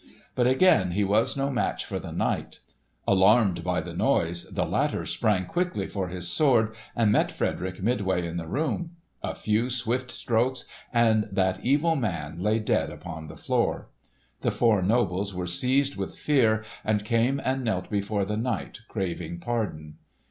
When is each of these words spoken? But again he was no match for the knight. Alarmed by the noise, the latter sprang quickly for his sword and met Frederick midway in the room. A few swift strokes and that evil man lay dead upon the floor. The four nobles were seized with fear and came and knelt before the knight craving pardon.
But 0.33 0.47
again 0.47 0.93
he 0.93 1.03
was 1.03 1.37
no 1.37 1.51
match 1.51 1.85
for 1.85 1.99
the 1.99 2.11
knight. 2.11 2.59
Alarmed 3.07 3.63
by 3.63 3.81
the 3.81 3.93
noise, 3.93 4.45
the 4.51 4.65
latter 4.65 5.05
sprang 5.05 5.45
quickly 5.45 5.85
for 5.85 6.07
his 6.07 6.27
sword 6.27 6.73
and 6.95 7.11
met 7.11 7.31
Frederick 7.31 7.83
midway 7.83 8.25
in 8.25 8.37
the 8.37 8.47
room. 8.47 8.95
A 9.21 9.35
few 9.35 9.69
swift 9.69 10.09
strokes 10.09 10.65
and 10.91 11.29
that 11.31 11.63
evil 11.63 11.95
man 11.95 12.39
lay 12.41 12.57
dead 12.57 12.89
upon 12.89 13.27
the 13.27 13.37
floor. 13.37 13.89
The 14.39 14.49
four 14.49 14.81
nobles 14.81 15.35
were 15.35 15.45
seized 15.45 15.97
with 15.97 16.17
fear 16.17 16.63
and 16.83 17.05
came 17.05 17.39
and 17.45 17.63
knelt 17.63 17.91
before 17.91 18.25
the 18.25 18.37
knight 18.37 18.79
craving 18.89 19.39
pardon. 19.39 19.97